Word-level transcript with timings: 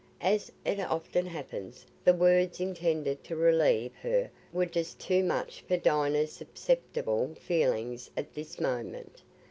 As 0.23 0.51
it 0.65 0.79
often 0.79 1.27
happens, 1.27 1.85
the 2.03 2.13
words 2.15 2.59
intended 2.59 3.23
to 3.25 3.35
relieve 3.35 3.93
her 4.01 4.31
were 4.51 4.65
just 4.65 4.97
too 4.97 5.23
much 5.23 5.61
for 5.67 5.77
Dinah's 5.77 6.31
susceptible 6.31 7.35
feelings 7.35 8.09
at 8.17 8.33
this 8.33 8.59
moment. 8.59 9.21